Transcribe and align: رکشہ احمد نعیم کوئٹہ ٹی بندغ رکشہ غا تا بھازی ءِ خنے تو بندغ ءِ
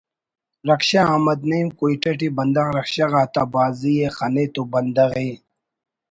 رکشہ 0.67 1.01
احمد 1.11 1.39
نعیم 1.49 1.67
کوئٹہ 1.77 2.11
ٹی 2.19 2.27
بندغ 2.37 2.67
رکشہ 2.77 3.05
غا 3.11 3.23
تا 3.33 3.43
بھازی 3.53 3.93
ءِ 4.05 4.07
خنے 4.15 4.45
تو 4.53 4.61
بندغ 4.73 5.11
ءِ 5.29 5.31